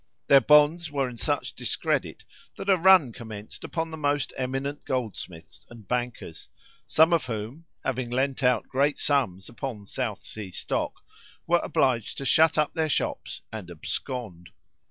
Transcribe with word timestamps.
Their 0.25 0.41
bonds 0.41 0.89
were 0.89 1.07
in 1.07 1.17
such 1.19 1.53
discredit, 1.53 2.23
that 2.57 2.71
a 2.71 2.75
run 2.75 3.13
commenced 3.13 3.63
upon 3.63 3.91
the 3.91 3.97
most 3.97 4.33
eminent 4.35 4.83
goldsmiths 4.83 5.63
and 5.69 5.87
bankers, 5.87 6.49
some 6.87 7.13
of 7.13 7.25
whom, 7.27 7.65
having 7.83 8.09
lent 8.09 8.41
out 8.41 8.67
great 8.67 8.97
sums 8.97 9.47
upon 9.47 9.85
South 9.85 10.25
Sea 10.25 10.49
stock, 10.49 11.05
were 11.45 11.61
obliged 11.63 12.17
to 12.17 12.25
shut 12.25 12.57
up 12.57 12.73
their 12.73 12.89
shops 12.89 13.41
and 13.51 13.69
abscond. 13.69 14.49